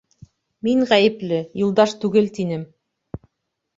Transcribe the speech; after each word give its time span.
Мин 0.67 0.79
ғәйепле, 0.93 1.41
Юлдаш 1.65 1.95
түгел, 2.05 2.31
тинем. 2.39 2.67